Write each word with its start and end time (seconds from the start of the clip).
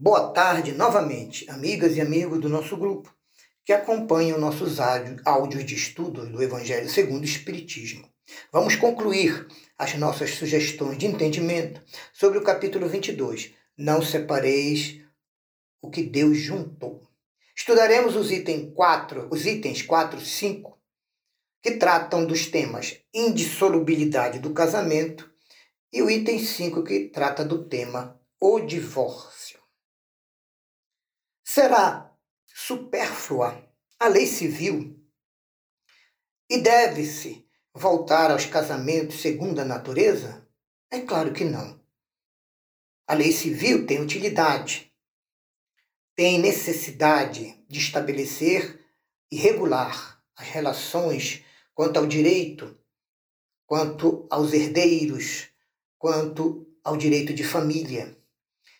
Boa 0.00 0.30
tarde 0.30 0.70
novamente, 0.70 1.44
amigas 1.50 1.96
e 1.96 2.00
amigos 2.00 2.40
do 2.40 2.48
nosso 2.48 2.76
grupo 2.76 3.12
que 3.64 3.72
acompanham 3.72 4.38
nossos 4.38 4.76
áudios 5.24 5.66
de 5.66 5.74
estudo 5.74 6.24
do 6.24 6.40
Evangelho 6.40 6.88
segundo 6.88 7.22
o 7.22 7.24
Espiritismo. 7.24 8.08
Vamos 8.52 8.76
concluir 8.76 9.48
as 9.76 9.96
nossas 9.96 10.36
sugestões 10.36 10.98
de 10.98 11.06
entendimento 11.08 11.82
sobre 12.12 12.38
o 12.38 12.44
capítulo 12.44 12.88
22. 12.88 13.52
Não 13.76 14.00
separeis 14.00 15.00
o 15.82 15.90
que 15.90 16.04
Deus 16.04 16.38
juntou. 16.38 17.02
Estudaremos 17.56 18.14
os 18.14 18.30
itens 18.30 18.72
4, 18.72 19.26
os 19.32 19.46
itens 19.46 19.82
4 19.82 20.20
e 20.20 20.24
5, 20.24 20.78
que 21.60 21.72
tratam 21.72 22.24
dos 22.24 22.46
temas 22.46 23.00
indissolubilidade 23.12 24.38
do 24.38 24.52
casamento, 24.52 25.28
e 25.92 26.00
o 26.00 26.08
item 26.08 26.38
5 26.38 26.84
que 26.84 27.08
trata 27.08 27.44
do 27.44 27.64
tema 27.64 28.16
o 28.40 28.60
divórcio. 28.60 29.57
Será 31.58 32.16
supérflua 32.46 33.68
a 33.98 34.06
lei 34.06 34.28
civil 34.28 34.96
e 36.48 36.58
deve-se 36.58 37.48
voltar 37.74 38.30
aos 38.30 38.46
casamentos 38.46 39.20
segundo 39.20 39.58
a 39.58 39.64
natureza? 39.64 40.48
É 40.88 41.00
claro 41.00 41.32
que 41.32 41.42
não. 41.42 41.84
A 43.08 43.14
lei 43.14 43.32
civil 43.32 43.88
tem 43.88 44.00
utilidade, 44.00 44.94
tem 46.14 46.38
necessidade 46.38 47.60
de 47.66 47.80
estabelecer 47.80 48.80
e 49.28 49.36
regular 49.36 50.22
as 50.36 50.46
relações 50.46 51.44
quanto 51.74 51.96
ao 51.98 52.06
direito, 52.06 52.78
quanto 53.66 54.28
aos 54.30 54.52
herdeiros, 54.52 55.48
quanto 55.98 56.72
ao 56.84 56.96
direito 56.96 57.34
de 57.34 57.42
família. 57.42 58.16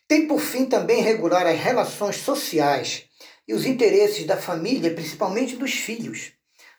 Tem 0.08 0.26
por 0.26 0.40
fim 0.40 0.64
também 0.64 1.02
regular 1.02 1.46
as 1.46 1.60
relações 1.60 2.16
sociais 2.16 3.04
e 3.46 3.52
os 3.52 3.66
interesses 3.66 4.24
da 4.24 4.38
família, 4.38 4.94
principalmente 4.94 5.54
dos 5.54 5.74
filhos, 5.74 6.32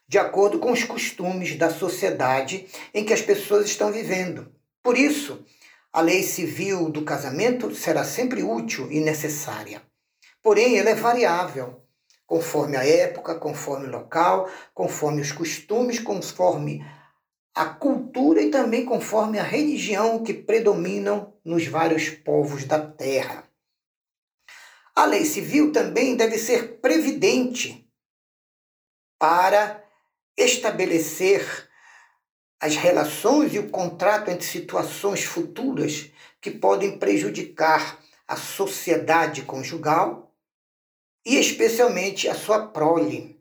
de 0.07 0.17
acordo 0.17 0.57
com 0.57 0.71
os 0.71 0.83
costumes 0.83 1.55
da 1.55 1.69
sociedade 1.69 2.65
em 2.91 3.05
que 3.05 3.13
as 3.13 3.21
pessoas 3.21 3.67
estão 3.67 3.91
vivendo. 3.91 4.51
Por 4.81 4.97
isso, 4.97 5.45
a 5.93 6.01
lei 6.01 6.23
civil 6.23 6.89
do 6.89 7.03
casamento 7.03 7.73
será 7.75 8.03
sempre 8.03 8.41
útil 8.41 8.91
e 8.91 8.99
necessária. 8.99 9.83
Porém, 10.41 10.79
ela 10.79 10.89
é 10.89 10.95
variável, 10.95 11.83
conforme 12.25 12.77
a 12.77 12.83
época, 12.83 13.35
conforme 13.35 13.85
o 13.85 13.91
local, 13.91 14.49
conforme 14.73 15.21
os 15.21 15.31
costumes, 15.31 15.99
conforme 15.99 16.83
a 17.59 17.65
cultura 17.65 18.41
e 18.41 18.49
também 18.49 18.85
conforme 18.85 19.37
a 19.37 19.43
religião 19.43 20.23
que 20.23 20.33
predominam 20.33 21.33
nos 21.43 21.67
vários 21.67 22.09
povos 22.09 22.63
da 22.63 22.79
terra. 22.79 23.43
A 24.95 25.03
lei 25.03 25.25
civil 25.25 25.73
também 25.73 26.15
deve 26.15 26.37
ser 26.37 26.79
previdente 26.79 27.85
para 29.19 29.83
estabelecer 30.37 31.69
as 32.61 32.77
relações 32.77 33.53
e 33.53 33.59
o 33.59 33.69
contrato 33.69 34.31
entre 34.31 34.47
situações 34.47 35.25
futuras 35.25 36.09
que 36.39 36.51
podem 36.51 36.97
prejudicar 36.97 37.99
a 38.25 38.37
sociedade 38.37 39.41
conjugal 39.41 40.33
e 41.25 41.35
especialmente 41.35 42.29
a 42.29 42.35
sua 42.35 42.67
prole. 42.67 43.37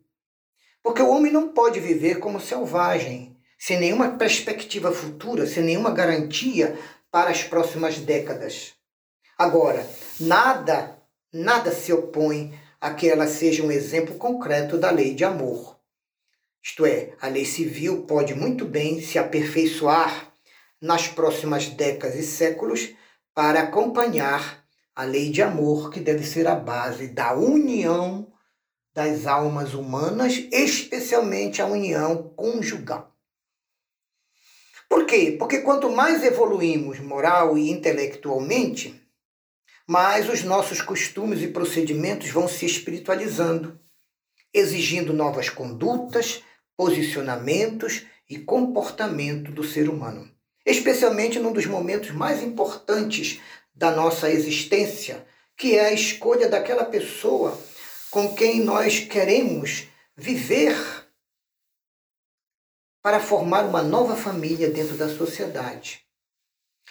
Porque 0.83 1.01
o 1.01 1.09
homem 1.09 1.31
não 1.31 1.53
pode 1.53 1.79
viver 1.79 2.19
como 2.19 2.41
selvagem, 2.41 3.38
sem 3.59 3.77
nenhuma 3.77 4.11
perspectiva 4.11 4.89
futura, 4.89 5.45
sem 5.45 5.61
nenhuma 5.61 5.91
garantia 5.91 6.79
para 7.11 7.29
as 7.29 7.43
próximas 7.43 7.97
décadas. 7.97 8.73
Agora, 9.37 9.85
nada, 10.19 10.97
nada 11.31 11.71
se 11.71 11.91
opõe 11.91 12.57
a 12.79 12.93
que 12.93 13.09
ela 13.09 13.27
seja 13.27 13.61
um 13.61 13.71
exemplo 13.71 14.15
concreto 14.15 14.77
da 14.77 14.89
lei 14.89 15.13
de 15.13 15.25
amor. 15.25 15.77
Isto 16.63 16.85
é, 16.85 17.13
a 17.21 17.27
lei 17.27 17.45
civil 17.45 18.03
pode 18.03 18.33
muito 18.33 18.63
bem 18.63 19.01
se 19.01 19.19
aperfeiçoar 19.19 20.31
nas 20.81 21.07
próximas 21.07 21.67
décadas 21.67 22.15
e 22.15 22.23
séculos 22.23 22.93
para 23.33 23.61
acompanhar 23.61 24.63
a 24.95 25.03
lei 25.03 25.29
de 25.29 25.41
amor 25.41 25.89
que 25.89 25.99
deve 25.99 26.25
ser 26.25 26.47
a 26.47 26.55
base 26.55 27.09
da 27.09 27.33
união 27.33 28.31
das 28.93 29.25
almas 29.25 29.73
humanas, 29.73 30.47
especialmente 30.51 31.61
a 31.61 31.65
união 31.65 32.33
conjugal. 32.35 33.18
Por 34.89 35.05
quê? 35.05 35.35
Porque 35.37 35.59
quanto 35.59 35.89
mais 35.91 36.23
evoluímos 36.23 36.99
moral 36.99 37.55
e 37.57 37.69
intelectualmente, 37.69 38.99
mais 39.87 40.27
os 40.27 40.43
nossos 40.43 40.81
costumes 40.81 41.43
e 41.43 41.47
procedimentos 41.47 42.29
vão 42.29 42.47
se 42.47 42.65
espiritualizando, 42.65 43.79
exigindo 44.51 45.13
novas 45.13 45.47
condutas, 45.47 46.43
posicionamentos 46.75 48.05
e 48.27 48.39
comportamento 48.39 49.51
do 49.51 49.63
ser 49.63 49.87
humano. 49.89 50.29
Especialmente 50.65 51.39
num 51.39 51.53
dos 51.53 51.65
momentos 51.65 52.11
mais 52.11 52.41
importantes 52.41 53.39
da 53.73 53.91
nossa 53.91 54.29
existência, 54.29 55.25
que 55.55 55.75
é 55.75 55.85
a 55.85 55.93
escolha 55.93 56.49
daquela 56.49 56.85
pessoa 56.85 57.59
com 58.09 58.33
quem 58.33 58.63
nós 58.63 58.99
queremos 58.99 59.87
viver 60.15 60.75
para 63.01 63.19
formar 63.19 63.65
uma 63.65 63.81
nova 63.81 64.15
família 64.15 64.69
dentro 64.69 64.95
da 64.95 65.07
sociedade. 65.07 66.01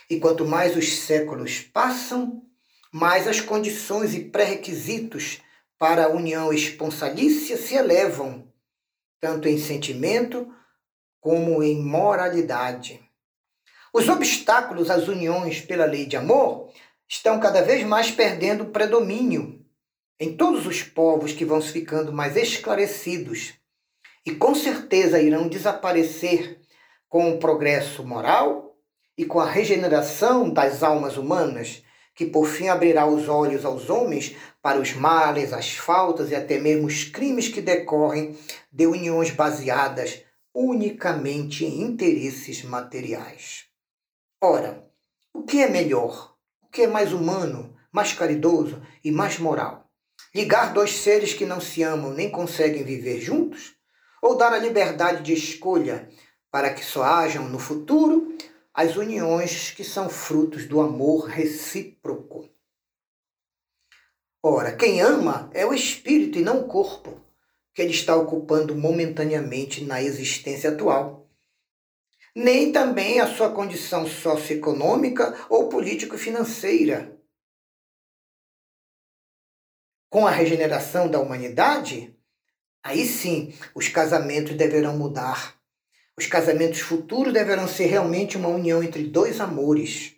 E 0.09 0.19
quanto 0.19 0.47
mais 0.47 0.77
os 0.77 0.99
séculos 1.01 1.61
passam, 1.61 2.43
mais 2.91 3.29
as 3.29 3.41
condições 3.41 4.15
e 4.15 4.25
pré-requisitos 4.25 5.41
para 5.79 6.07
a 6.07 6.09
união 6.09 6.53
esponsalícia 6.53 7.57
se 7.57 7.75
elevam, 7.75 8.51
tanto 9.21 9.49
em 9.49 9.59
sentimento 9.59 10.51
como 11.21 11.63
em 11.63 11.83
moralidade. 11.83 13.01
Os 13.93 14.09
obstáculos 14.09 14.91
às 14.91 15.09
uniões 15.09 15.61
pela 15.61 15.85
lei 15.85 16.07
de 16.07 16.17
amor 16.17 16.73
estão 17.07 17.39
cada 17.41 17.63
vez 17.63 17.87
mais 17.87 18.11
perdendo 18.11 18.67
predomínio 18.67 19.65
em 20.21 20.37
todos 20.37 20.67
os 20.67 20.83
povos 20.83 21.33
que 21.33 21.45
vão 21.45 21.61
ficando 21.61 22.13
mais 22.13 22.37
esclarecidos 22.37 23.55
e 24.25 24.34
com 24.34 24.55
certeza 24.55 25.21
irão 25.21 25.49
desaparecer 25.49 26.61
com 27.09 27.31
o 27.31 27.39
progresso 27.39 28.05
moral 28.05 28.77
e 29.17 29.25
com 29.25 29.41
a 29.41 29.51
regeneração 29.51 30.49
das 30.51 30.83
almas 30.83 31.17
humanas, 31.17 31.83
que 32.15 32.27
por 32.27 32.47
fim 32.47 32.69
abrirá 32.69 33.06
os 33.06 33.29
olhos 33.29 33.65
aos 33.65 33.89
homens 33.89 34.37
para 34.61 34.81
os 34.81 34.93
males, 34.93 35.53
as 35.53 35.77
faltas 35.77 36.31
e 36.31 36.34
até 36.34 36.59
mesmo 36.59 36.87
os 36.87 37.05
crimes 37.05 37.49
que 37.49 37.61
decorrem 37.61 38.37
de 38.73 38.87
uniões 38.87 39.31
baseadas 39.31 40.23
unicamente 40.55 41.65
em 41.65 41.83
interesses 41.83 42.62
materiais. 42.65 43.67
Ora, 44.43 44.85
o 45.33 45.45
que 45.45 45.62
é 45.62 45.69
melhor? 45.69 46.35
O 46.62 46.67
que 46.69 46.83
é 46.83 46.87
mais 46.87 47.12
humano, 47.12 47.77
mais 47.93 48.12
caridoso 48.12 48.83
e 49.05 49.12
mais 49.12 49.39
moral? 49.39 49.89
Ligar 50.35 50.73
dois 50.73 50.91
seres 50.91 51.33
que 51.33 51.47
não 51.47 51.61
se 51.61 51.83
amam 51.83 52.12
nem 52.12 52.31
conseguem 52.31 52.83
viver 52.83 53.21
juntos? 53.21 53.78
Ou 54.23 54.37
dar 54.37 54.53
a 54.53 54.59
liberdade 54.59 55.23
de 55.23 55.33
escolha 55.33 56.09
para 56.51 56.73
que 56.73 56.84
só 56.84 57.03
hajam 57.03 57.49
no 57.49 57.59
futuro 57.59 58.37
as 58.73 58.97
uniões 58.97 59.71
que 59.71 59.84
são 59.84 60.09
frutos 60.09 60.67
do 60.67 60.81
amor 60.81 61.27
recíproco. 61.27 62.49
Ora, 64.43 64.77
quem 64.77 65.01
ama 65.01 65.51
é 65.53 65.67
o 65.67 65.75
espírito 65.75 66.39
e 66.39 66.43
não 66.43 66.61
o 66.61 66.69
corpo, 66.69 67.21
que 67.75 67.83
ele 67.83 67.91
está 67.91 68.17
ocupando 68.17 68.77
momentaneamente 68.77 69.84
na 69.84 70.01
existência 70.03 70.71
atual. 70.71 71.29
Nem 72.35 72.71
também 72.71 73.21
a 73.21 73.27
sua 73.27 73.53
condição 73.53 74.06
socioeconômica 74.06 75.47
ou 75.50 75.69
político-financeira. 75.69 77.21
Com 80.09 80.26
a 80.26 80.31
regeneração 80.31 81.11
da 81.11 81.20
humanidade, 81.20 82.18
Aí 82.83 83.07
sim, 83.07 83.55
os 83.75 83.89
casamentos 83.89 84.57
deverão 84.57 84.97
mudar. 84.97 85.55
Os 86.17 86.27
casamentos 86.27 86.81
futuros 86.81 87.33
deverão 87.33 87.69
ser 87.69 87.87
realmente 87.87 88.37
uma 88.37 88.49
união 88.49 88.83
entre 88.83 89.05
dois 89.05 89.41
amores. 89.41 90.15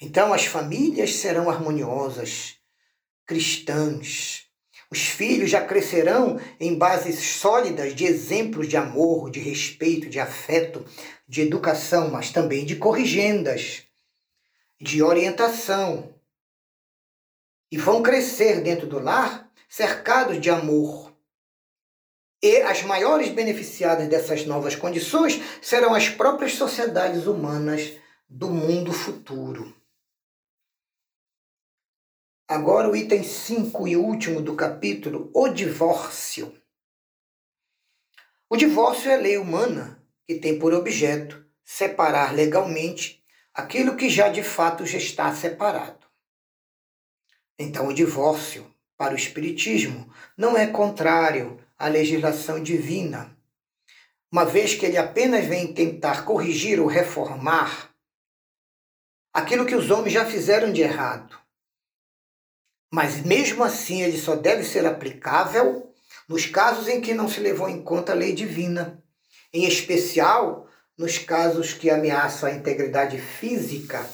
Então 0.00 0.32
as 0.32 0.44
famílias 0.44 1.16
serão 1.16 1.50
harmoniosas, 1.50 2.56
cristãs. 3.26 4.44
Os 4.90 5.00
filhos 5.00 5.50
já 5.50 5.64
crescerão 5.64 6.40
em 6.58 6.78
bases 6.78 7.18
sólidas 7.18 7.94
de 7.94 8.04
exemplos 8.04 8.68
de 8.68 8.76
amor, 8.76 9.30
de 9.30 9.38
respeito, 9.38 10.08
de 10.08 10.18
afeto, 10.18 10.84
de 11.26 11.42
educação, 11.42 12.10
mas 12.10 12.30
também 12.30 12.64
de 12.64 12.76
corrigendas, 12.76 13.82
de 14.80 15.02
orientação. 15.02 16.14
E 17.70 17.76
vão 17.76 18.02
crescer 18.02 18.62
dentro 18.62 18.86
do 18.86 18.98
lar 18.98 19.50
cercados 19.68 20.40
de 20.40 20.48
amor, 20.48 21.07
e 22.42 22.62
as 22.62 22.82
maiores 22.82 23.30
beneficiadas 23.30 24.08
dessas 24.08 24.46
novas 24.46 24.76
condições 24.76 25.40
serão 25.60 25.94
as 25.94 26.08
próprias 26.08 26.54
sociedades 26.54 27.26
humanas 27.26 27.92
do 28.28 28.48
mundo 28.48 28.92
futuro. 28.92 29.74
Agora 32.46 32.88
o 32.88 32.96
item 32.96 33.22
5 33.22 33.88
e 33.88 33.96
último 33.96 34.40
do 34.40 34.54
capítulo, 34.54 35.30
o 35.34 35.48
divórcio. 35.48 36.54
O 38.48 38.56
divórcio 38.56 39.10
é 39.10 39.16
lei 39.16 39.36
humana 39.36 40.02
que 40.26 40.36
tem 40.36 40.58
por 40.58 40.72
objeto 40.72 41.44
separar 41.62 42.34
legalmente 42.34 43.22
aquilo 43.52 43.96
que 43.96 44.08
já 44.08 44.28
de 44.28 44.42
fato 44.42 44.86
já 44.86 44.96
está 44.96 45.34
separado. 45.34 46.06
Então, 47.58 47.88
o 47.88 47.92
divórcio, 47.92 48.72
para 48.96 49.12
o 49.12 49.16
Espiritismo, 49.16 50.10
não 50.36 50.56
é 50.56 50.66
contrário 50.66 51.60
à 51.78 51.88
legislação 51.88 52.62
divina, 52.62 53.36
uma 54.30 54.44
vez 54.44 54.74
que 54.74 54.84
ele 54.84 54.96
apenas 54.96 55.46
vem 55.46 55.72
tentar 55.72 56.24
corrigir 56.24 56.80
ou 56.80 56.86
reformar 56.86 57.94
aquilo 59.32 59.64
que 59.64 59.74
os 59.74 59.90
homens 59.90 60.12
já 60.12 60.26
fizeram 60.26 60.72
de 60.72 60.82
errado. 60.82 61.38
Mas 62.92 63.22
mesmo 63.22 63.62
assim, 63.62 64.02
ele 64.02 64.18
só 64.18 64.34
deve 64.34 64.64
ser 64.64 64.84
aplicável 64.86 65.92
nos 66.28 66.46
casos 66.46 66.88
em 66.88 67.00
que 67.00 67.14
não 67.14 67.28
se 67.28 67.40
levou 67.40 67.68
em 67.68 67.82
conta 67.82 68.12
a 68.12 68.14
lei 68.14 68.34
divina, 68.34 69.02
em 69.52 69.66
especial 69.66 70.66
nos 70.96 71.16
casos 71.16 71.72
que 71.72 71.88
ameaçam 71.88 72.48
a 72.48 72.52
integridade 72.52 73.18
física 73.18 74.04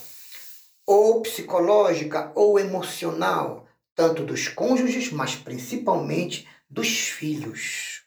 ou 0.86 1.22
psicológica 1.22 2.30
ou 2.34 2.58
emocional, 2.58 3.66
tanto 3.94 4.22
dos 4.22 4.48
cônjuges, 4.48 5.10
mas 5.10 5.34
principalmente 5.34 6.46
dos 6.74 6.88
filhos. 6.88 8.02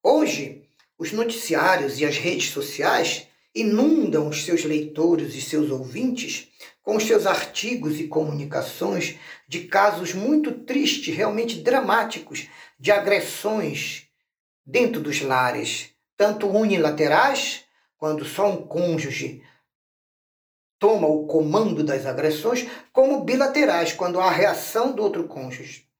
Hoje, 0.00 0.68
os 0.96 1.10
noticiários 1.10 1.98
e 1.98 2.04
as 2.04 2.16
redes 2.16 2.50
sociais 2.50 3.26
inundam 3.52 4.28
os 4.28 4.44
seus 4.44 4.62
leitores 4.62 5.34
e 5.34 5.40
seus 5.42 5.68
ouvintes 5.68 6.48
com 6.80 6.94
os 6.94 7.04
seus 7.04 7.26
artigos 7.26 7.98
e 7.98 8.06
comunicações 8.06 9.18
de 9.48 9.64
casos 9.64 10.14
muito 10.14 10.52
tristes, 10.60 11.12
realmente 11.12 11.60
dramáticos, 11.60 12.46
de 12.78 12.92
agressões 12.92 14.06
dentro 14.64 15.00
dos 15.00 15.20
lares, 15.20 15.90
tanto 16.16 16.46
unilaterais, 16.46 17.64
quando 17.96 18.24
só 18.24 18.48
um 18.48 18.64
cônjuge 18.64 19.42
toma 20.78 21.08
o 21.08 21.26
comando 21.26 21.82
das 21.82 22.06
agressões, 22.06 22.68
como 22.92 23.24
bilaterais, 23.24 23.92
quando 23.92 24.20
há 24.20 24.26
a 24.26 24.30
reação 24.30 24.92
do 24.92 25.02
outro 25.02 25.24
cônjuge. 25.24 25.92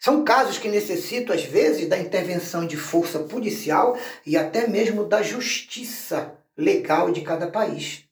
São 0.00 0.24
casos 0.24 0.58
que 0.58 0.68
necessitam, 0.68 1.34
às 1.34 1.44
vezes, 1.44 1.88
da 1.88 1.98
intervenção 1.98 2.66
de 2.66 2.76
força 2.76 3.20
policial 3.20 3.98
e 4.24 4.36
até 4.36 4.66
mesmo 4.66 5.04
da 5.04 5.22
justiça 5.22 6.38
legal 6.56 7.10
de 7.10 7.22
cada 7.22 7.50
país. 7.50 8.04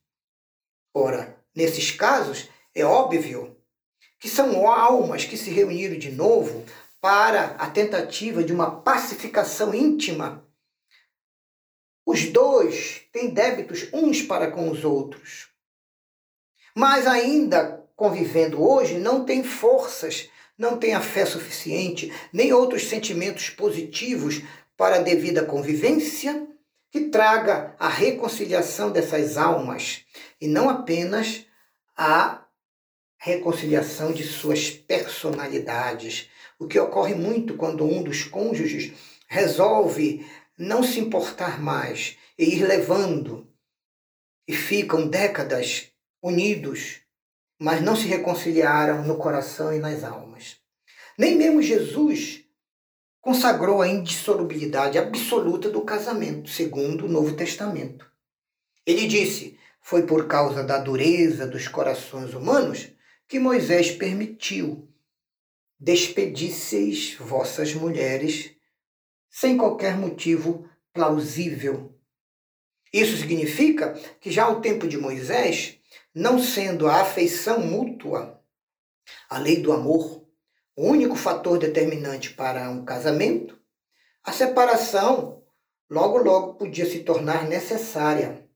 Ora, 0.92 1.36
nesses 1.54 1.90
casos, 1.90 2.48
é 2.74 2.84
óbvio 2.84 3.56
que 4.18 4.28
são 4.28 4.68
almas 4.68 5.24
que 5.24 5.36
se 5.36 5.50
reuniram 5.50 5.98
de 5.98 6.10
novo 6.10 6.64
para 7.00 7.56
a 7.58 7.70
tentativa 7.70 8.42
de 8.42 8.52
uma 8.52 8.80
pacificação 8.80 9.74
íntima 9.74 10.46
os 12.08 12.28
dois 12.30 13.02
têm 13.12 13.30
débitos 13.30 13.88
uns 13.92 14.22
para 14.22 14.48
com 14.48 14.70
os 14.70 14.84
outros. 14.84 15.48
Mas 16.72 17.04
ainda 17.04 17.84
convivendo 17.96 18.62
hoje, 18.62 18.98
não 18.98 19.24
têm 19.24 19.42
forças, 19.42 20.30
não 20.58 20.78
têm 20.78 20.94
a 20.94 21.00
fé 21.00 21.26
suficiente, 21.26 22.12
nem 22.32 22.52
outros 22.52 22.84
sentimentos 22.84 23.50
positivos 23.50 24.42
para 24.76 24.96
a 24.96 25.02
devida 25.02 25.44
convivência 25.44 26.46
que 26.90 27.08
traga 27.08 27.74
a 27.78 27.88
reconciliação 27.88 28.90
dessas 28.90 29.36
almas 29.36 30.04
e 30.40 30.46
não 30.46 30.68
apenas 30.68 31.44
a 31.96 32.46
reconciliação 33.18 34.12
de 34.12 34.22
suas 34.22 34.70
personalidades, 34.70 36.28
o 36.58 36.66
que 36.66 36.78
ocorre 36.78 37.14
muito 37.14 37.56
quando 37.56 37.84
um 37.84 38.02
dos 38.02 38.24
cônjuges 38.24 38.92
resolve 39.28 40.26
não 40.56 40.82
se 40.82 41.00
importar 41.00 41.60
mais 41.60 42.16
e 42.38 42.54
ir 42.54 42.64
levando, 42.64 43.46
e 44.46 44.54
ficam 44.54 45.08
décadas 45.08 45.90
unidos, 46.22 47.00
mas 47.58 47.80
não 47.80 47.96
se 47.96 48.06
reconciliaram 48.06 49.04
no 49.04 49.16
coração 49.16 49.74
e 49.74 49.78
nas 49.78 50.04
almas. 50.04 50.56
Nem 51.18 51.36
mesmo 51.36 51.62
Jesus 51.62 52.44
consagrou 53.20 53.82
a 53.82 53.88
indissolubilidade 53.88 54.98
absoluta 54.98 55.70
do 55.70 55.80
casamento, 55.80 56.50
segundo 56.50 57.06
o 57.06 57.08
Novo 57.08 57.34
Testamento. 57.34 58.10
Ele 58.86 59.06
disse: 59.06 59.58
Foi 59.80 60.06
por 60.06 60.26
causa 60.26 60.62
da 60.62 60.78
dureza 60.78 61.46
dos 61.46 61.66
corações 61.66 62.34
humanos 62.34 62.88
que 63.26 63.38
Moisés 63.38 63.90
permitiu 63.90 64.88
despedisseis 65.78 67.16
vossas 67.18 67.74
mulheres 67.74 68.52
sem 69.28 69.56
qualquer 69.56 69.96
motivo 69.98 70.68
plausível. 70.92 71.94
Isso 72.92 73.16
significa 73.16 73.92
que 74.20 74.30
já 74.30 74.44
ao 74.44 74.60
tempo 74.60 74.88
de 74.88 74.96
Moisés, 74.96 75.75
não 76.18 76.38
sendo 76.38 76.86
a 76.86 77.02
afeição 77.02 77.60
mútua, 77.60 78.42
a 79.28 79.36
lei 79.36 79.60
do 79.60 79.70
amor, 79.70 80.26
o 80.74 80.86
único 80.86 81.14
fator 81.14 81.58
determinante 81.58 82.32
para 82.32 82.70
um 82.70 82.86
casamento, 82.86 83.60
a 84.24 84.32
separação 84.32 85.44
logo 85.90 86.16
logo 86.16 86.54
podia 86.54 86.86
se 86.86 87.00
tornar 87.00 87.46
necessária. 87.46 88.48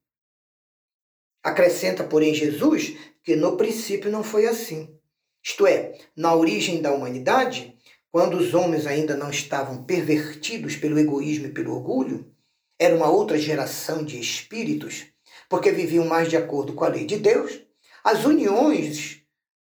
Acrescenta, 1.43 2.03
porém, 2.03 2.33
Jesus 2.33 2.97
que 3.23 3.37
no 3.37 3.59
princípio 3.59 4.11
não 4.11 4.25
foi 4.25 4.47
assim. 4.47 4.99
Isto 5.45 5.67
é, 5.67 5.99
na 6.17 6.35
origem 6.35 6.81
da 6.81 6.91
humanidade, 6.93 7.77
quando 8.11 8.39
os 8.39 8.55
homens 8.55 8.87
ainda 8.87 9.15
não 9.15 9.29
estavam 9.29 9.85
pervertidos 9.85 10.77
pelo 10.77 10.99
egoísmo 10.99 11.49
e 11.49 11.53
pelo 11.53 11.75
orgulho, 11.75 12.35
era 12.79 12.97
uma 12.97 13.11
outra 13.11 13.37
geração 13.37 14.03
de 14.03 14.19
espíritos, 14.19 15.10
porque 15.51 15.73
viviam 15.73 16.07
mais 16.07 16.31
de 16.31 16.37
acordo 16.37 16.75
com 16.75 16.85
a 16.85 16.89
lei 16.89 17.05
de 17.05 17.19
Deus, 17.19 17.61
as 18.05 18.25
uniões, 18.25 19.21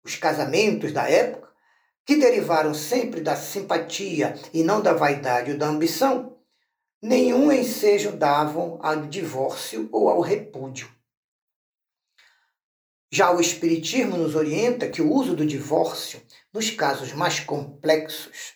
os 0.03 0.15
casamentos 0.15 0.91
da 0.91 1.07
época, 1.07 1.47
que 2.03 2.15
derivaram 2.15 2.73
sempre 2.73 3.21
da 3.21 3.35
simpatia 3.35 4.33
e 4.51 4.63
não 4.63 4.81
da 4.81 4.93
vaidade 4.93 5.51
ou 5.51 5.57
da 5.57 5.67
ambição, 5.67 6.35
nenhum 6.99 7.51
ensejo 7.51 8.11
davam 8.11 8.79
ao 8.81 9.05
divórcio 9.05 9.87
ou 9.91 10.09
ao 10.09 10.19
repúdio. 10.19 10.89
Já 13.11 13.31
o 13.31 13.39
Espiritismo 13.39 14.17
nos 14.17 14.35
orienta 14.35 14.89
que 14.89 15.01
o 15.01 15.13
uso 15.13 15.35
do 15.35 15.45
divórcio, 15.45 16.19
nos 16.51 16.71
casos 16.71 17.13
mais 17.13 17.39
complexos, 17.39 18.55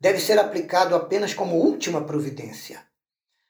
deve 0.00 0.18
ser 0.18 0.38
aplicado 0.38 0.96
apenas 0.96 1.32
como 1.32 1.56
última 1.56 2.04
providência, 2.04 2.84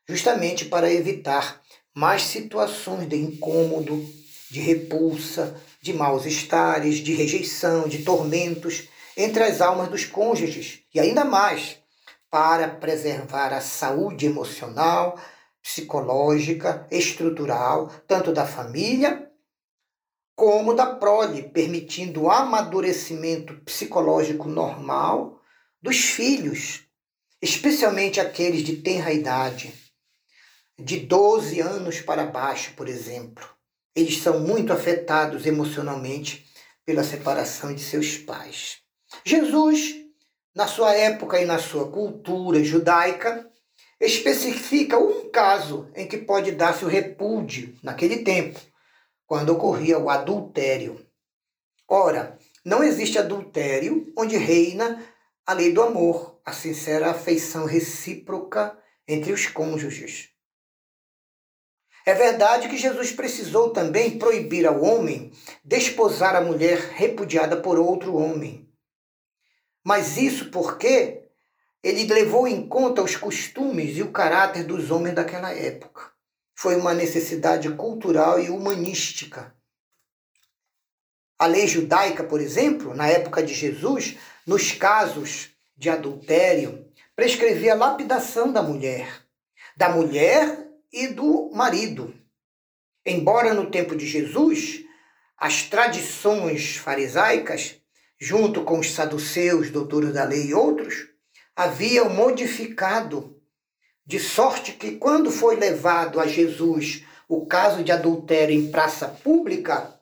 justamente 0.07 0.66
para 0.66 0.92
evitar 0.92 1.60
mais 1.94 2.23
situações 2.23 3.09
de 3.09 3.16
incômodo, 3.16 4.04
de 4.50 4.61
repulsa, 4.61 5.61
de 5.82 5.92
maus 5.92 6.26
estares, 6.26 6.97
de 6.97 7.14
rejeição, 7.14 7.88
de 7.88 8.02
tormentos 8.02 8.88
entre 9.16 9.42
as 9.42 9.61
almas 9.61 9.88
dos 9.88 10.04
cônjuges. 10.04 10.80
E 10.94 11.00
ainda 11.00 11.25
mais 11.25 11.78
para 12.30 12.68
preservar 12.68 13.52
a 13.52 13.61
saúde 13.61 14.26
emocional, 14.26 15.18
psicológica, 15.62 16.87
estrutural, 16.90 17.92
tanto 18.06 18.32
da 18.32 18.47
família 18.47 19.28
como 20.35 20.73
da 20.73 20.87
prole, 20.87 21.42
permitindo 21.42 22.23
o 22.23 22.30
amadurecimento 22.30 23.54
psicológico 23.62 24.49
normal 24.49 25.38
dos 25.82 25.99
filhos, 25.99 26.87
especialmente 27.42 28.18
aqueles 28.20 28.62
de 28.62 28.76
tenra 28.76 29.12
idade, 29.12 29.75
de 30.84 31.00
12 31.00 31.60
anos 31.60 32.00
para 32.00 32.26
baixo, 32.26 32.72
por 32.76 32.88
exemplo. 32.88 33.49
Eles 33.94 34.18
são 34.18 34.40
muito 34.40 34.72
afetados 34.72 35.46
emocionalmente 35.46 36.46
pela 36.84 37.04
separação 37.04 37.75
de 37.75 37.80
seus 37.80 38.16
pais. 38.16 38.78
Jesus, 39.25 39.96
na 40.54 40.66
sua 40.66 40.94
época 40.94 41.40
e 41.40 41.44
na 41.44 41.58
sua 41.58 41.90
cultura 41.90 42.62
judaica, 42.62 43.49
especifica 44.00 44.99
um 44.99 45.30
caso 45.30 45.90
em 45.94 46.06
que 46.06 46.18
pode 46.18 46.52
dar-se 46.52 46.84
o 46.84 46.88
repúdio 46.88 47.75
naquele 47.82 48.18
tempo 48.18 48.60
quando 49.26 49.50
ocorria 49.50 49.99
o 49.99 50.08
adultério. 50.08 51.04
Ora, 51.87 52.38
não 52.64 52.82
existe 52.82 53.18
adultério 53.18 54.12
onde 54.16 54.37
reina 54.37 55.04
a 55.46 55.52
lei 55.52 55.72
do 55.72 55.82
amor, 55.82 56.40
a 56.44 56.52
sincera 56.52 57.10
afeição 57.10 57.66
recíproca 57.66 58.76
entre 59.06 59.32
os 59.32 59.46
cônjuges. 59.46 60.30
É 62.11 62.14
verdade 62.14 62.69
que 62.69 62.76
Jesus 62.76 63.12
precisou 63.12 63.71
também 63.71 64.19
proibir 64.19 64.67
ao 64.67 64.83
homem 64.83 65.31
desposar 65.64 66.35
a 66.35 66.40
mulher 66.40 66.76
repudiada 66.76 67.57
por 67.57 67.79
outro 67.79 68.17
homem. 68.17 68.69
Mas 69.85 70.17
isso 70.17 70.50
porque 70.50 71.23
ele 71.81 72.12
levou 72.12 72.49
em 72.49 72.67
conta 72.67 73.00
os 73.00 73.14
costumes 73.14 73.97
e 73.97 74.02
o 74.02 74.11
caráter 74.11 74.64
dos 74.64 74.90
homens 74.90 75.14
daquela 75.14 75.52
época 75.52 76.11
foi 76.52 76.75
uma 76.75 76.93
necessidade 76.93 77.71
cultural 77.75 78.40
e 78.40 78.50
humanística. 78.50 79.55
A 81.38 81.47
lei 81.47 81.69
judaica, 81.69 82.25
por 82.25 82.40
exemplo, 82.40 82.93
na 82.93 83.07
época 83.07 83.40
de 83.40 83.55
Jesus, 83.55 84.19
nos 84.45 84.73
casos 84.73 85.50
de 85.76 85.88
adultério, 85.88 86.90
prescrevia 87.14 87.75
a 87.75 87.76
lapidação 87.76 88.52
da 88.52 88.64
mulher, 88.64 89.23
da 89.76 89.90
mulher 89.90 90.69
e 90.92 91.09
do 91.09 91.50
marido. 91.52 92.14
Embora 93.04 93.54
no 93.54 93.70
tempo 93.70 93.97
de 93.97 94.06
Jesus, 94.06 94.85
as 95.37 95.62
tradições 95.62 96.76
farisaicas, 96.76 97.76
junto 98.18 98.62
com 98.62 98.78
os 98.78 98.92
saduceus, 98.92 99.70
doutores 99.70 100.12
da 100.12 100.25
lei 100.25 100.49
e 100.49 100.54
outros, 100.54 101.09
haviam 101.56 102.11
modificado, 102.11 103.40
de 104.04 104.18
sorte 104.18 104.73
que 104.73 104.97
quando 104.97 105.30
foi 105.30 105.56
levado 105.56 106.20
a 106.20 106.26
Jesus 106.26 107.04
o 107.28 107.47
caso 107.47 107.85
de 107.85 107.92
adultério 107.92 108.54
em 108.54 108.70
praça 108.70 109.06
pública, 109.06 110.00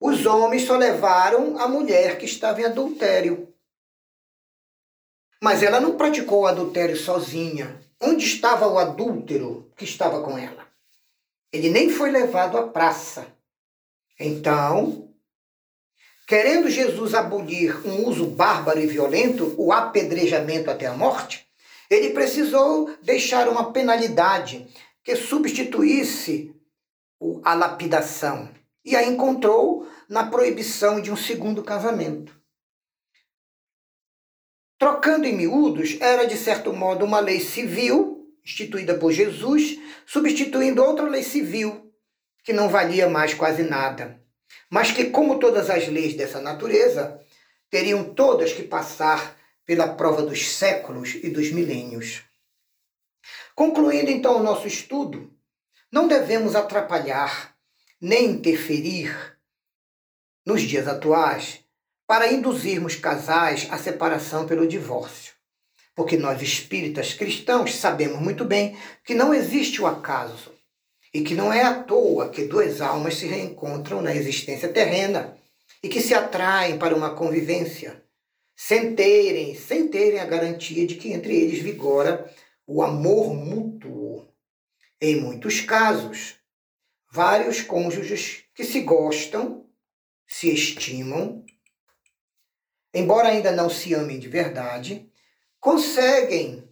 os 0.00 0.26
homens 0.26 0.64
só 0.64 0.76
levaram 0.76 1.56
a 1.58 1.68
mulher 1.68 2.18
que 2.18 2.26
estava 2.26 2.60
em 2.60 2.64
adultério. 2.64 3.54
Mas 5.40 5.62
ela 5.62 5.80
não 5.80 5.96
praticou 5.96 6.42
o 6.42 6.46
adultério 6.46 6.96
sozinha. 6.96 7.80
Onde 8.04 8.24
estava 8.24 8.66
o 8.66 8.78
adúltero 8.78 9.70
que 9.76 9.84
estava 9.84 10.22
com 10.22 10.36
ela? 10.36 10.66
Ele 11.52 11.70
nem 11.70 11.88
foi 11.88 12.10
levado 12.10 12.58
à 12.58 12.66
praça. 12.66 13.28
Então, 14.18 15.08
querendo 16.26 16.68
Jesus 16.68 17.14
abolir 17.14 17.86
um 17.86 18.08
uso 18.08 18.26
bárbaro 18.26 18.80
e 18.80 18.86
violento, 18.88 19.54
o 19.56 19.72
apedrejamento 19.72 20.68
até 20.68 20.86
a 20.86 20.94
morte, 20.94 21.46
ele 21.88 22.10
precisou 22.10 22.92
deixar 23.02 23.48
uma 23.48 23.72
penalidade 23.72 24.66
que 25.04 25.14
substituísse 25.14 26.52
a 27.44 27.54
lapidação. 27.54 28.50
E 28.84 28.96
a 28.96 29.04
encontrou 29.04 29.86
na 30.08 30.26
proibição 30.26 31.00
de 31.00 31.12
um 31.12 31.16
segundo 31.16 31.62
casamento. 31.62 32.41
Trocando 34.82 35.28
em 35.28 35.36
miúdos, 35.36 35.96
era 36.00 36.24
de 36.24 36.36
certo 36.36 36.72
modo 36.72 37.04
uma 37.04 37.20
lei 37.20 37.38
civil, 37.38 38.34
instituída 38.44 38.98
por 38.98 39.12
Jesus, 39.12 39.78
substituindo 40.04 40.82
outra 40.82 41.08
lei 41.08 41.22
civil, 41.22 41.94
que 42.42 42.52
não 42.52 42.68
valia 42.68 43.08
mais 43.08 43.32
quase 43.32 43.62
nada, 43.62 44.20
mas 44.68 44.90
que, 44.90 45.04
como 45.04 45.38
todas 45.38 45.70
as 45.70 45.86
leis 45.86 46.14
dessa 46.14 46.40
natureza, 46.40 47.20
teriam 47.70 48.12
todas 48.12 48.52
que 48.52 48.64
passar 48.64 49.38
pela 49.64 49.94
prova 49.94 50.22
dos 50.22 50.48
séculos 50.48 51.14
e 51.14 51.30
dos 51.30 51.52
milênios. 51.52 52.24
Concluindo 53.54 54.10
então 54.10 54.40
o 54.40 54.42
nosso 54.42 54.66
estudo, 54.66 55.32
não 55.92 56.08
devemos 56.08 56.56
atrapalhar 56.56 57.54
nem 58.00 58.30
interferir 58.30 59.38
nos 60.44 60.60
dias 60.62 60.88
atuais 60.88 61.61
para 62.12 62.30
induzirmos 62.30 62.94
casais 62.94 63.66
à 63.70 63.78
separação 63.78 64.46
pelo 64.46 64.68
divórcio. 64.68 65.32
Porque 65.94 66.14
nós 66.14 66.42
espíritas 66.42 67.14
cristãos 67.14 67.74
sabemos 67.76 68.20
muito 68.20 68.44
bem 68.44 68.76
que 69.02 69.14
não 69.14 69.32
existe 69.32 69.80
o 69.80 69.86
acaso 69.86 70.52
e 71.14 71.22
que 71.22 71.34
não 71.34 71.50
é 71.50 71.62
à 71.62 71.82
toa 71.82 72.28
que 72.28 72.44
duas 72.44 72.82
almas 72.82 73.14
se 73.14 73.26
reencontram 73.26 74.02
na 74.02 74.14
existência 74.14 74.68
terrena 74.68 75.38
e 75.82 75.88
que 75.88 76.02
se 76.02 76.12
atraem 76.12 76.76
para 76.76 76.94
uma 76.94 77.14
convivência, 77.14 78.04
sem 78.54 78.94
terem, 78.94 79.54
sem 79.54 79.88
terem 79.88 80.20
a 80.20 80.26
garantia 80.26 80.86
de 80.86 80.96
que 80.96 81.14
entre 81.14 81.34
eles 81.34 81.62
vigora 81.62 82.30
o 82.66 82.82
amor 82.82 83.32
mútuo. 83.34 84.28
Em 85.00 85.18
muitos 85.18 85.62
casos, 85.62 86.34
vários 87.10 87.62
cônjuges 87.62 88.44
que 88.54 88.64
se 88.64 88.82
gostam, 88.82 89.64
se 90.26 90.52
estimam, 90.52 91.42
embora 92.92 93.28
ainda 93.28 93.50
não 93.52 93.70
se 93.70 93.94
amem 93.94 94.18
de 94.18 94.28
verdade, 94.28 95.08
conseguem, 95.60 96.68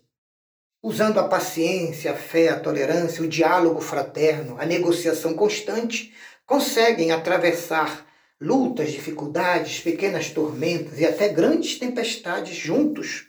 usando 0.82 1.18
a 1.20 1.28
paciência, 1.28 2.12
a 2.12 2.16
fé, 2.16 2.48
a 2.48 2.58
tolerância, 2.58 3.22
o 3.22 3.28
diálogo 3.28 3.80
fraterno, 3.80 4.56
a 4.58 4.66
negociação 4.66 5.34
constante, 5.34 6.12
conseguem 6.46 7.12
atravessar 7.12 8.06
lutas, 8.40 8.90
dificuldades, 8.90 9.80
pequenas 9.80 10.30
tormentas 10.30 10.98
e 10.98 11.04
até 11.04 11.28
grandes 11.28 11.78
tempestades 11.78 12.56
juntos. 12.56 13.26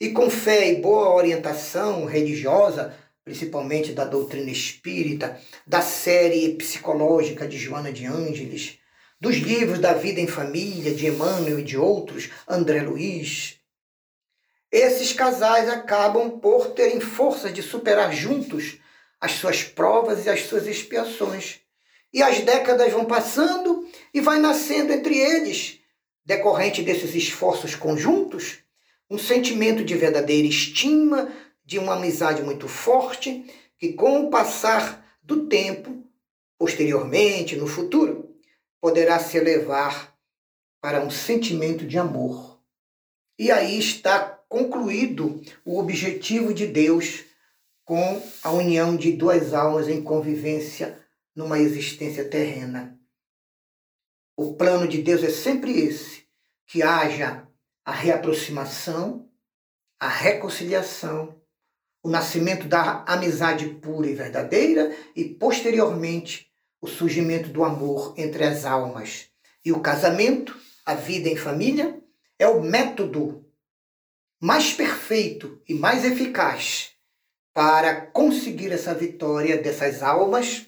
E 0.00 0.10
com 0.10 0.28
fé 0.30 0.72
e 0.72 0.80
boa 0.80 1.14
orientação 1.14 2.04
religiosa, 2.04 2.94
principalmente 3.24 3.92
da 3.92 4.04
doutrina 4.04 4.50
espírita, 4.50 5.40
da 5.66 5.82
série 5.82 6.54
psicológica 6.54 7.46
de 7.46 7.58
Joana 7.58 7.92
de 7.92 8.06
Ângeles, 8.06 8.78
dos 9.20 9.36
livros 9.36 9.78
da 9.78 9.94
vida 9.94 10.20
em 10.20 10.26
família 10.26 10.94
de 10.94 11.06
Emmanuel 11.06 11.60
e 11.60 11.64
de 11.64 11.76
outros, 11.76 12.30
André 12.46 12.82
Luiz, 12.82 13.58
esses 14.70 15.12
casais 15.12 15.68
acabam 15.68 16.38
por 16.38 16.72
terem 16.72 17.00
força 17.00 17.50
de 17.50 17.62
superar 17.62 18.12
juntos 18.12 18.78
as 19.20 19.32
suas 19.32 19.62
provas 19.62 20.26
e 20.26 20.30
as 20.30 20.42
suas 20.42 20.66
expiações. 20.66 21.60
E 22.12 22.22
as 22.22 22.40
décadas 22.40 22.92
vão 22.92 23.04
passando 23.04 23.86
e 24.12 24.20
vai 24.20 24.38
nascendo 24.38 24.92
entre 24.92 25.16
eles, 25.18 25.80
decorrente 26.24 26.82
desses 26.82 27.14
esforços 27.14 27.74
conjuntos, 27.74 28.58
um 29.08 29.18
sentimento 29.18 29.84
de 29.84 29.94
verdadeira 29.94 30.48
estima, 30.48 31.32
de 31.64 31.78
uma 31.78 31.94
amizade 31.94 32.42
muito 32.42 32.68
forte, 32.68 33.44
que 33.78 33.92
com 33.92 34.26
o 34.26 34.30
passar 34.30 35.04
do 35.22 35.46
tempo, 35.46 36.04
posteriormente, 36.58 37.56
no 37.56 37.66
futuro, 37.66 38.15
poderá 38.80 39.18
se 39.18 39.36
elevar 39.36 40.16
para 40.80 41.02
um 41.02 41.10
sentimento 41.10 41.86
de 41.86 41.98
amor. 41.98 42.60
E 43.38 43.50
aí 43.50 43.78
está 43.78 44.20
concluído 44.48 45.40
o 45.64 45.78
objetivo 45.78 46.54
de 46.54 46.66
Deus 46.66 47.24
com 47.84 48.22
a 48.42 48.50
união 48.50 48.96
de 48.96 49.12
duas 49.12 49.54
almas 49.54 49.88
em 49.88 50.02
convivência 50.02 50.98
numa 51.34 51.58
existência 51.58 52.28
terrena. 52.28 52.98
O 54.36 54.54
plano 54.54 54.86
de 54.88 55.02
Deus 55.02 55.22
é 55.22 55.30
sempre 55.30 55.72
esse: 55.72 56.26
que 56.66 56.82
haja 56.82 57.46
a 57.84 57.92
reaproximação, 57.92 59.30
a 59.98 60.08
reconciliação, 60.08 61.40
o 62.02 62.10
nascimento 62.10 62.66
da 62.66 63.04
amizade 63.04 63.68
pura 63.68 64.08
e 64.08 64.14
verdadeira 64.14 64.94
e, 65.14 65.24
posteriormente, 65.24 66.50
o 66.80 66.86
surgimento 66.86 67.48
do 67.48 67.64
amor 67.64 68.14
entre 68.16 68.44
as 68.44 68.64
almas. 68.64 69.28
E 69.64 69.72
o 69.72 69.80
casamento, 69.80 70.58
a 70.84 70.94
vida 70.94 71.28
em 71.28 71.36
família, 71.36 72.00
é 72.38 72.46
o 72.46 72.62
método 72.62 73.44
mais 74.40 74.72
perfeito 74.72 75.62
e 75.68 75.74
mais 75.74 76.04
eficaz 76.04 76.90
para 77.52 78.02
conseguir 78.06 78.70
essa 78.70 78.94
vitória 78.94 79.56
dessas 79.56 80.02
almas 80.02 80.66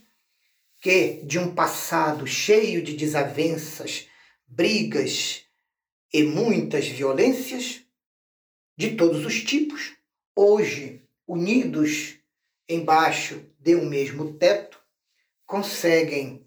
que, 0.81 1.23
de 1.25 1.39
um 1.39 1.55
passado 1.55 2.27
cheio 2.27 2.83
de 2.83 2.97
desavenças, 2.97 4.07
brigas, 4.47 5.45
e 6.13 6.23
muitas 6.23 6.89
violências 6.89 7.83
de 8.77 8.95
todos 8.97 9.25
os 9.27 9.43
tipos, 9.43 9.97
hoje 10.35 11.03
unidos 11.27 12.17
embaixo 12.69 13.45
de 13.59 13.75
um 13.75 13.87
mesmo 13.87 14.35
teto, 14.35 14.81
conseguem 15.49 16.47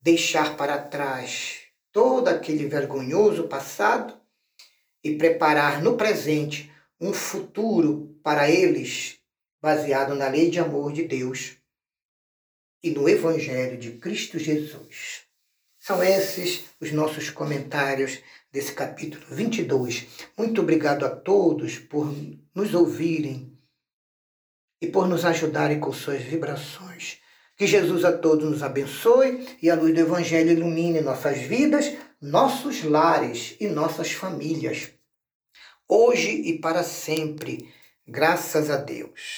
deixar 0.00 0.56
para 0.56 0.82
trás 0.82 1.66
todo 1.92 2.28
aquele 2.28 2.66
vergonhoso 2.66 3.46
passado 3.46 4.18
e 5.04 5.16
preparar 5.16 5.82
no 5.82 5.98
presente 5.98 6.72
um 6.98 7.12
futuro 7.12 8.18
para 8.22 8.50
eles 8.50 9.20
baseado 9.60 10.14
na 10.14 10.28
lei 10.28 10.48
de 10.48 10.58
amor 10.58 10.94
de 10.94 11.02
Deus 11.04 11.58
e 12.82 12.90
no 12.90 13.06
Evangelho 13.06 13.76
de 13.76 13.92
Cristo 13.98 14.38
Jesus. 14.38 15.26
São 15.78 16.02
esses 16.02 16.64
os 16.80 16.92
nossos 16.92 17.28
comentários 17.28 18.22
desse 18.50 18.72
capítulo 18.72 19.26
22. 19.28 20.06
Muito 20.38 20.62
obrigado 20.62 21.04
a 21.04 21.14
todos 21.14 21.78
por 21.78 22.06
nos 22.54 22.72
ouvirem 22.72 23.54
e 24.80 24.86
por 24.86 25.06
nos 25.06 25.26
ajudarem 25.26 25.78
com 25.78 25.92
suas 25.92 26.22
vibrações. 26.22 27.20
Que 27.56 27.66
Jesus 27.66 28.04
a 28.04 28.12
todos 28.12 28.50
nos 28.50 28.62
abençoe 28.62 29.46
e 29.62 29.70
a 29.70 29.74
luz 29.74 29.94
do 29.94 30.00
Evangelho 30.00 30.52
ilumine 30.52 31.00
nossas 31.00 31.38
vidas, 31.38 31.90
nossos 32.20 32.84
lares 32.84 33.56
e 33.58 33.66
nossas 33.66 34.12
famílias. 34.12 34.90
Hoje 35.88 36.30
e 36.30 36.58
para 36.58 36.82
sempre. 36.82 37.72
Graças 38.06 38.70
a 38.70 38.76
Deus. 38.76 39.34